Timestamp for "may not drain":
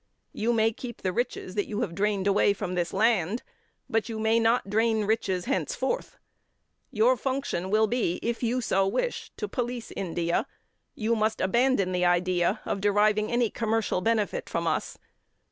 4.17-5.03